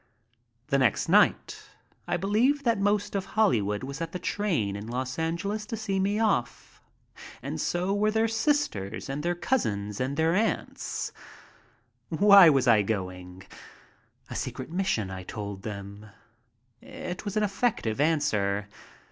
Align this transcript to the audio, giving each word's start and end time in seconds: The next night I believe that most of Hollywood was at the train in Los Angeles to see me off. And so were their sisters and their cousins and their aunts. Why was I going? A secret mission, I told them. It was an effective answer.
The 0.69 0.79
next 0.79 1.09
night 1.09 1.61
I 2.07 2.17
believe 2.17 2.63
that 2.63 2.79
most 2.79 3.13
of 3.13 3.25
Hollywood 3.37 3.83
was 3.83 4.01
at 4.01 4.13
the 4.13 4.17
train 4.17 4.75
in 4.75 4.87
Los 4.87 5.19
Angeles 5.19 5.63
to 5.67 5.77
see 5.77 5.99
me 5.99 6.17
off. 6.17 6.81
And 7.43 7.61
so 7.61 7.93
were 7.93 8.09
their 8.09 8.27
sisters 8.27 9.09
and 9.09 9.21
their 9.21 9.35
cousins 9.35 10.01
and 10.01 10.17
their 10.17 10.33
aunts. 10.33 11.11
Why 12.09 12.49
was 12.49 12.67
I 12.67 12.81
going? 12.81 13.43
A 14.27 14.33
secret 14.33 14.71
mission, 14.71 15.11
I 15.11 15.21
told 15.21 15.61
them. 15.61 16.07
It 16.81 17.23
was 17.23 17.37
an 17.37 17.43
effective 17.43 18.01
answer. 18.01 18.67